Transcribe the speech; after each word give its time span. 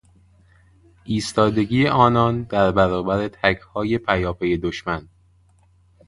ایستادگی 1.03 1.87
آنان 1.87 2.43
در 2.43 2.71
برابر 2.71 3.27
تکهای 3.27 3.97
پیاپی 3.97 4.57
دشمن 4.57 5.07